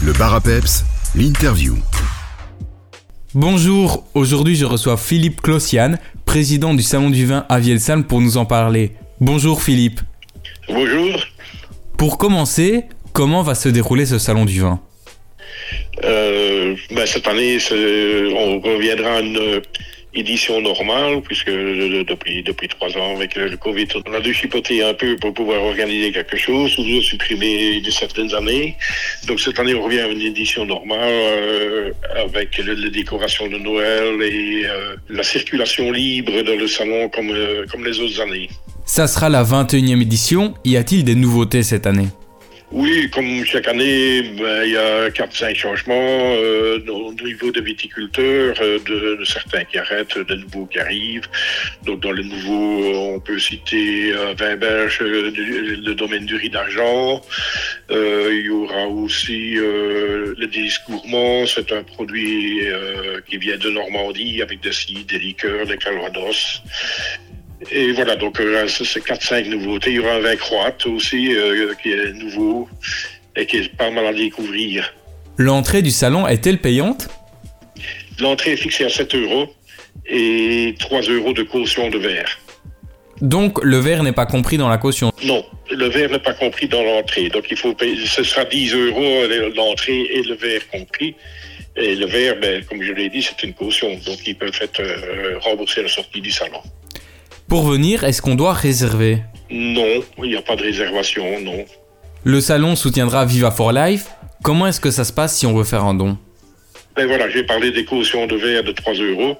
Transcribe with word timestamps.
Le 0.00 0.12
bar 0.12 0.32
à 0.32 0.40
peps, 0.40 0.84
l'interview. 1.16 1.76
Bonjour, 3.34 4.06
aujourd'hui 4.14 4.54
je 4.54 4.64
reçois 4.64 4.96
Philippe 4.96 5.42
Clossian, 5.42 5.94
président 6.24 6.72
du 6.72 6.84
Salon 6.84 7.10
du 7.10 7.26
Vin 7.26 7.44
à 7.48 7.58
Vielsalm 7.58 8.04
pour 8.04 8.20
nous 8.20 8.36
en 8.36 8.44
parler. 8.44 8.92
Bonjour 9.20 9.60
Philippe. 9.60 10.00
Bonjour. 10.68 11.20
Pour 11.96 12.16
commencer, 12.16 12.84
comment 13.12 13.42
va 13.42 13.56
se 13.56 13.68
dérouler 13.68 14.06
ce 14.06 14.18
Salon 14.18 14.44
du 14.44 14.60
Vin? 14.60 14.80
Euh, 16.04 16.76
ben, 16.94 17.04
cette 17.04 17.26
année, 17.26 17.58
on 17.72 18.60
reviendra 18.60 19.16
à 19.16 19.20
une 19.20 19.60
édition 20.18 20.60
normale, 20.60 21.20
puisque 21.22 21.50
depuis, 21.50 22.42
depuis 22.42 22.68
trois 22.68 22.96
ans, 22.96 23.16
avec 23.16 23.34
le 23.36 23.56
Covid, 23.56 23.88
on 24.06 24.12
a 24.14 24.20
dû 24.20 24.32
chipoter 24.34 24.82
un 24.82 24.94
peu 24.94 25.16
pour 25.16 25.32
pouvoir 25.34 25.62
organiser 25.62 26.12
quelque 26.12 26.36
chose, 26.36 26.76
ou 26.78 27.00
supprimer 27.02 27.80
de 27.80 27.90
certaines 27.90 28.34
années. 28.34 28.76
Donc 29.26 29.40
cette 29.40 29.58
année, 29.60 29.74
on 29.74 29.82
revient 29.82 30.00
à 30.00 30.08
une 30.08 30.20
édition 30.20 30.64
normale, 30.66 30.98
euh, 31.02 31.92
avec 32.24 32.58
le- 32.58 32.74
les 32.74 32.90
décorations 32.90 33.46
de 33.48 33.58
Noël 33.58 34.20
et 34.22 34.62
euh, 34.66 34.96
la 35.08 35.22
circulation 35.22 35.90
libre 35.92 36.42
dans 36.42 36.56
le 36.56 36.66
salon 36.68 37.08
comme, 37.08 37.30
euh, 37.30 37.64
comme 37.70 37.84
les 37.84 37.98
autres 38.00 38.20
années. 38.20 38.48
Ça 38.84 39.06
sera 39.06 39.28
la 39.28 39.42
21e 39.44 40.00
édition, 40.02 40.54
y 40.64 40.76
a-t-il 40.76 41.04
des 41.04 41.14
nouveautés 41.14 41.62
cette 41.62 41.86
année? 41.86 42.08
Oui, 42.70 43.08
comme 43.08 43.46
chaque 43.46 43.66
année, 43.66 44.22
ben, 44.38 44.62
il 44.64 44.72
y 44.72 44.76
a 44.76 45.08
4-5 45.08 45.54
changements 45.54 45.94
euh, 46.36 46.78
au 46.86 47.14
niveau 47.14 47.50
des 47.50 47.62
viticulteurs, 47.62 48.56
euh, 48.60 48.78
de, 48.80 49.16
de 49.16 49.24
certains 49.24 49.64
qui 49.64 49.78
arrêtent, 49.78 50.18
de 50.18 50.34
nouveaux 50.34 50.66
qui 50.66 50.78
arrivent. 50.78 51.28
Donc 51.84 52.00
dans 52.00 52.12
les 52.12 52.24
nouveaux, 52.24 52.84
euh, 52.84 53.14
on 53.14 53.20
peut 53.20 53.38
citer 53.38 54.12
euh, 54.12 54.34
vin 54.36 54.56
belge, 54.56 54.98
euh, 55.00 55.32
le 55.34 55.94
domaine 55.94 56.26
du 56.26 56.36
riz 56.36 56.50
d'argent. 56.50 57.22
Euh, 57.90 58.28
il 58.32 58.44
y 58.44 58.50
aura 58.50 58.86
aussi 58.86 59.54
le 59.54 60.46
délice 60.52 60.80
gourmand, 60.86 61.46
c'est 61.46 61.72
un 61.72 61.82
produit 61.82 62.60
qui 63.28 63.38
vient 63.38 63.56
de 63.56 63.70
Normandie 63.70 64.42
avec 64.42 64.60
des 64.60 64.72
cidres, 64.72 65.06
des 65.06 65.18
liqueurs, 65.18 65.66
des 65.66 65.78
calvados. 65.78 66.62
Et 67.70 67.92
voilà, 67.92 68.16
donc 68.16 68.40
euh, 68.40 68.66
c'est 68.68 68.84
c'est 68.84 69.04
4-5 69.04 69.48
nouveautés. 69.48 69.90
Il 69.90 69.96
y 69.96 69.98
aura 69.98 70.14
un 70.14 70.20
vin 70.20 70.36
croate 70.36 70.86
aussi 70.86 71.34
euh, 71.34 71.74
qui 71.82 71.90
est 71.90 72.12
nouveau 72.12 72.68
et 73.36 73.46
qui 73.46 73.58
est 73.58 73.76
pas 73.76 73.90
mal 73.90 74.06
à 74.06 74.12
découvrir. 74.12 74.94
L'entrée 75.36 75.82
du 75.82 75.90
salon 75.90 76.26
est-elle 76.26 76.58
payante? 76.58 77.08
L'entrée 78.20 78.52
est 78.52 78.56
fixée 78.56 78.84
à 78.84 78.88
7 78.88 79.14
euros 79.14 79.48
et 80.06 80.74
3 80.78 81.02
euros 81.02 81.32
de 81.32 81.42
caution 81.42 81.90
de 81.90 81.98
verre. 81.98 82.38
Donc 83.20 83.62
le 83.64 83.78
verre 83.78 84.02
n'est 84.02 84.12
pas 84.12 84.26
compris 84.26 84.56
dans 84.56 84.68
la 84.68 84.78
caution? 84.78 85.12
Non, 85.24 85.44
le 85.70 85.88
verre 85.88 86.10
n'est 86.10 86.18
pas 86.18 86.34
compris 86.34 86.68
dans 86.68 86.82
l'entrée. 86.82 87.28
Donc 87.28 87.46
il 87.50 87.56
faut 87.56 87.74
payer, 87.74 88.06
ce 88.06 88.22
sera 88.22 88.44
10 88.44 88.74
euros 88.74 89.02
euh, 89.02 89.52
l'entrée 89.56 90.02
et 90.12 90.22
le 90.22 90.34
verre 90.34 90.68
compris. 90.68 91.14
Et 91.76 91.94
le 91.94 92.06
verre, 92.06 92.36
ben, 92.40 92.64
comme 92.64 92.82
je 92.82 92.92
l'ai 92.92 93.08
dit, 93.08 93.22
c'est 93.22 93.46
une 93.46 93.54
caution. 93.54 93.88
Donc 94.06 94.26
ils 94.26 94.36
peuvent 94.36 94.58
être 94.60 94.80
euh, 94.80 95.38
remboursés 95.40 95.80
à 95.80 95.82
la 95.84 95.88
sortie 95.88 96.20
du 96.20 96.30
salon. 96.30 96.60
Pour 97.48 97.62
venir, 97.62 98.04
est-ce 98.04 98.20
qu'on 98.20 98.34
doit 98.34 98.52
réserver? 98.52 99.22
Non, 99.50 100.02
il 100.18 100.30
n'y 100.30 100.36
a 100.36 100.42
pas 100.42 100.54
de 100.54 100.62
réservation, 100.62 101.24
non. 101.40 101.64
Le 102.22 102.40
salon 102.42 102.76
soutiendra 102.76 103.24
Viva 103.24 103.50
for 103.50 103.72
Life. 103.72 104.08
Comment 104.42 104.66
est-ce 104.66 104.80
que 104.80 104.90
ça 104.90 105.02
se 105.04 105.14
passe 105.14 105.38
si 105.38 105.46
on 105.46 105.54
veut 105.54 105.64
faire 105.64 105.84
un 105.84 105.94
don? 105.94 106.18
Ben 106.94 107.06
voilà, 107.06 107.30
j'ai 107.30 107.44
parlé 107.44 107.70
des 107.70 107.86
cautions 107.86 108.26
de 108.26 108.36
verre 108.36 108.64
de 108.64 108.72
3 108.72 108.92
euros 108.94 109.38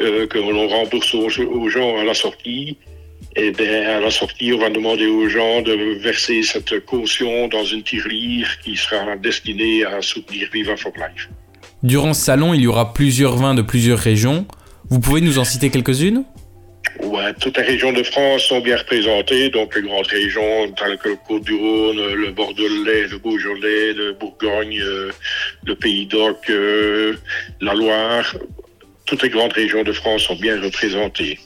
euh, 0.00 0.26
que 0.28 0.38
l'on 0.38 0.66
rembourse 0.66 1.14
aux, 1.14 1.28
aux 1.28 1.68
gens 1.68 1.98
à 1.98 2.04
la 2.04 2.14
sortie. 2.14 2.78
Et 3.36 3.50
bien, 3.50 3.98
à 3.98 4.00
la 4.00 4.10
sortie, 4.10 4.52
on 4.54 4.58
va 4.58 4.70
demander 4.70 5.06
aux 5.06 5.28
gens 5.28 5.60
de 5.60 6.00
verser 6.00 6.42
cette 6.42 6.86
caution 6.86 7.48
dans 7.48 7.64
une 7.64 7.82
tirelire 7.82 8.48
qui 8.64 8.76
sera 8.76 9.16
destinée 9.16 9.84
à 9.84 10.00
soutenir 10.00 10.48
Viva 10.54 10.76
for 10.78 10.92
Life. 10.96 11.28
Durant 11.82 12.14
ce 12.14 12.24
salon, 12.24 12.54
il 12.54 12.62
y 12.62 12.66
aura 12.66 12.94
plusieurs 12.94 13.36
vins 13.36 13.54
de 13.54 13.62
plusieurs 13.62 13.98
régions. 13.98 14.46
Vous 14.88 15.00
pouvez 15.00 15.20
nous 15.20 15.38
en 15.38 15.44
citer 15.44 15.68
quelques-unes? 15.68 16.24
Toutes 17.40 17.58
les 17.58 17.64
régions 17.64 17.92
de 17.92 18.02
France 18.02 18.42
sont 18.44 18.60
bien 18.60 18.76
représentées, 18.76 19.50
donc 19.50 19.74
les 19.76 19.82
grandes 19.82 20.06
régions 20.06 20.72
telles 20.72 20.96
que 20.96 21.10
le 21.10 21.16
Côte-du-Rhône, 21.26 22.14
le 22.14 22.30
Bordelais, 22.30 23.06
le 23.06 23.18
Beaujolais, 23.18 23.92
le 23.92 24.12
Bourgogne, 24.12 24.80
euh, 24.80 25.10
le 25.66 25.74
Pays 25.74 26.06
d'Oc, 26.06 26.48
euh, 26.48 27.14
la 27.60 27.74
Loire. 27.74 28.34
Toutes 29.04 29.22
les 29.22 29.28
grandes 29.28 29.52
régions 29.52 29.82
de 29.82 29.92
France 29.92 30.22
sont 30.22 30.36
bien 30.36 30.60
représentées. 30.60 31.38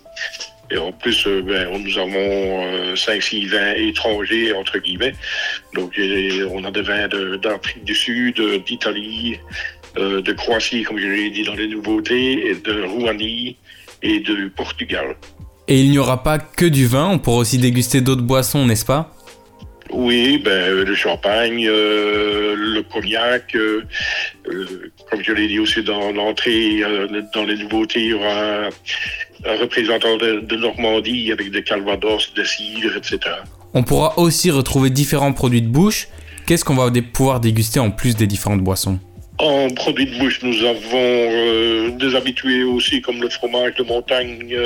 Et 0.71 0.79
en 0.79 0.93
plus, 0.93 1.27
euh, 1.27 1.43
ben, 1.43 1.69
nous 1.79 1.99
avons 1.99 2.95
5-6 2.95 3.49
vins 3.49 3.75
étrangers, 3.75 4.53
entre 4.53 4.79
guillemets. 4.79 5.15
Donc, 5.75 5.99
on 6.51 6.65
a 6.65 6.71
des 6.71 6.83
vins 6.83 7.09
d'Afrique 7.09 7.85
du 7.85 7.95
Sud, 7.95 8.41
d'Italie, 8.65 9.39
de 9.97 10.33
Croatie, 10.33 10.83
comme 10.83 10.99
je 10.99 11.09
l'ai 11.09 11.31
dit 11.31 11.43
dans 11.45 11.55
les 11.55 11.69
nouveautés, 11.69 12.51
et 12.51 12.55
de 12.55 12.83
Roumanie 12.83 13.57
et 14.03 14.21
de 14.21 14.49
Portugal. 14.49 15.17
Et 15.69 15.81
il 15.81 15.91
n'y 15.91 15.99
aura 15.99 16.23
pas 16.23 16.39
que 16.39 16.67
du 16.67 16.87
vin, 16.87 17.09
on 17.09 17.19
pourra 17.19 17.39
aussi 17.39 17.59
déguster 17.59 18.01
d'autres 18.01 18.23
boissons, 18.23 18.67
n'est-ce 18.67 18.85
pas? 18.85 19.13
Oui, 19.91 20.39
ben, 20.45 20.51
euh, 20.51 20.85
le 20.85 20.95
champagne, 20.95 21.67
euh, 21.69 22.55
le 22.57 22.83
cognac, 22.83 23.55
euh, 23.55 23.85
euh, 24.49 24.91
comme 25.11 25.23
je 25.23 25.33
l'ai 25.33 25.47
dit 25.47 25.61
aussi 25.61 25.83
dans 25.83 26.11
l'entrée, 26.13 26.83
dans 27.35 27.45
les 27.45 27.57
nouveautés, 27.57 28.01
il 28.01 28.07
y 28.09 28.13
aura 28.15 28.67
un, 28.67 28.69
un 29.45 29.57
représentant 29.61 30.17
de, 30.17 30.41
de 30.41 30.57
Normandie 30.57 31.31
avec 31.31 31.51
des 31.51 31.63
calvados, 31.63 32.33
des 32.35 32.45
cidres, 32.45 32.97
etc. 32.97 33.19
On 33.75 33.83
pourra 33.83 34.19
aussi 34.19 34.51
retrouver 34.51 34.91
différents 34.91 35.33
produits 35.33 35.63
de 35.63 35.69
bouche. 35.69 36.09
Qu'est-ce 36.47 36.65
qu'on 36.65 36.75
va 36.75 36.91
pouvoir 37.13 37.41
déguster 37.41 37.81
en 37.81 37.91
plus 37.91 38.17
des 38.17 38.27
différentes 38.27 38.63
boissons? 38.63 38.99
En 39.39 39.69
produits 39.71 40.07
de 40.07 40.19
bouche, 40.19 40.41
nous 40.43 40.65
avons 40.65 41.97
des 41.97 42.15
habitués 42.15 42.65
aussi, 42.65 43.03
comme 43.03 43.21
le 43.21 43.29
fromage 43.29 43.75
de 43.75 43.83
montagne, 43.83 44.57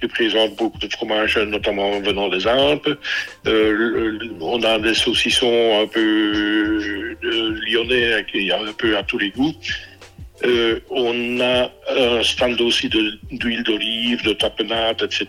qui 0.00 0.08
présente 0.08 0.56
beaucoup 0.56 0.78
de 0.78 0.88
fromages, 0.92 1.36
notamment 1.38 2.00
venant 2.00 2.28
des 2.28 2.46
Alpes. 2.46 2.98
Euh, 3.46 4.18
on 4.40 4.62
a 4.62 4.78
des 4.78 4.94
saucissons 4.94 5.80
un 5.82 5.86
peu 5.86 7.16
euh, 7.22 7.60
lyonnais, 7.68 8.24
qui 8.30 8.44
y 8.44 8.52
un 8.52 8.72
peu 8.76 8.96
à 8.96 9.02
tous 9.02 9.18
les 9.18 9.30
goûts. 9.30 9.54
Euh, 10.44 10.80
on 10.88 11.40
a 11.40 11.70
un 11.90 12.22
stand 12.22 12.60
aussi 12.60 12.88
d'huile 12.88 13.62
d'olive, 13.62 14.22
de 14.24 14.32
tapenade, 14.32 15.02
etc. 15.02 15.26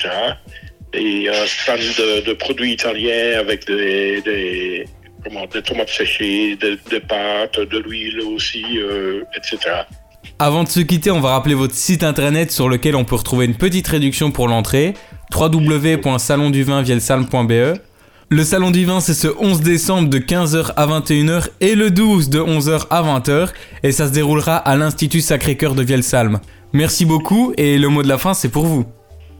Et 0.93 1.27
un 1.27 1.45
stand 1.45 1.79
de, 2.25 2.33
produits 2.33 2.73
italiens 2.73 3.39
avec 3.39 3.65
des, 3.65 4.85
tomates 5.65 5.89
séchées, 5.89 6.55
des, 6.55 6.99
pâtes, 7.01 7.59
de 7.59 7.77
l'huile 7.79 8.21
aussi, 8.21 8.63
etc. 9.35 9.83
Avant 10.39 10.63
de 10.63 10.69
se 10.69 10.79
quitter, 10.79 11.11
on 11.11 11.19
va 11.19 11.31
rappeler 11.31 11.55
votre 11.55 11.75
site 11.75 12.03
internet 12.03 12.49
sur 12.51 12.69
lequel 12.69 12.95
on 12.95 13.03
peut 13.03 13.15
retrouver 13.15 13.45
une 13.45 13.55
petite 13.55 13.87
réduction 13.87 14.31
pour 14.31 14.47
l'entrée 14.47 14.93
www.salonduvinvielsalm.be. 15.35 17.79
Le 18.29 18.43
salon 18.45 18.71
du 18.71 18.85
vin, 18.85 19.01
c'est 19.01 19.13
ce 19.13 19.27
11 19.27 19.59
décembre 19.61 20.09
de 20.09 20.17
15h 20.17 20.71
à 20.77 20.87
21h 20.87 21.49
et 21.59 21.75
le 21.75 21.91
12 21.91 22.29
de 22.29 22.39
11h 22.39 22.87
à 22.89 23.03
20h 23.03 23.49
et 23.83 23.91
ça 23.91 24.07
se 24.07 24.13
déroulera 24.13 24.55
à 24.55 24.77
l'Institut 24.77 25.19
Sacré-Cœur 25.21 25.75
de 25.75 25.83
Vielsalm. 25.83 26.39
Merci 26.71 27.03
beaucoup 27.05 27.53
et 27.57 27.77
le 27.77 27.89
mot 27.89 28.03
de 28.03 28.07
la 28.07 28.17
fin, 28.17 28.33
c'est 28.33 28.49
pour 28.49 28.65
vous. 28.65 28.85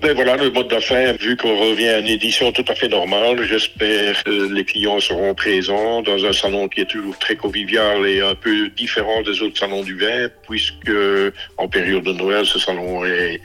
Ben 0.01 0.15
voilà, 0.15 0.35
le 0.35 0.49
mot 0.49 0.63
de 0.63 0.73
la 0.73 0.81
fin, 0.81 1.13
vu 1.13 1.37
qu'on 1.37 1.55
revient 1.55 1.89
à 1.89 1.99
une 1.99 2.07
édition 2.07 2.51
tout 2.51 2.65
à 2.67 2.73
fait 2.73 2.87
normale, 2.87 3.43
j'espère 3.43 4.23
que 4.23 4.51
les 4.51 4.65
clients 4.65 4.99
seront 4.99 5.35
présents 5.35 6.01
dans 6.01 6.25
un 6.25 6.33
salon 6.33 6.67
qui 6.67 6.81
est 6.81 6.89
toujours 6.89 7.15
très 7.19 7.35
convivial 7.35 8.07
et 8.07 8.19
un 8.19 8.33
peu 8.33 8.69
différent 8.69 9.21
des 9.21 9.43
autres 9.43 9.59
salons 9.59 9.83
du 9.83 9.95
vin, 9.95 10.27
puisque 10.49 10.91
en 11.57 11.67
période 11.67 12.03
de 12.03 12.13
Noël, 12.13 12.47
ce 12.47 12.57
salon 12.57 13.05
est, 13.05 13.39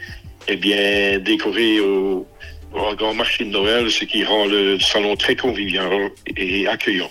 est 0.48 0.56
bien 0.56 1.18
décoré 1.18 1.78
au, 1.80 2.26
au 2.72 2.94
grand 2.94 3.12
marché 3.12 3.44
de 3.44 3.50
Noël, 3.50 3.90
ce 3.90 4.06
qui 4.06 4.24
rend 4.24 4.46
le 4.46 4.78
salon 4.80 5.14
très 5.14 5.36
convivial 5.36 6.10
et 6.38 6.66
accueillant. 6.66 7.10